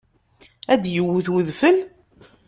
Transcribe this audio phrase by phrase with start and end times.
[0.73, 1.77] Ad d-yewwet udfel?